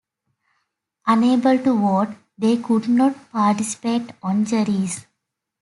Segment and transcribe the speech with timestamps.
[1.05, 5.05] Unable to vote, they could not participate on juries.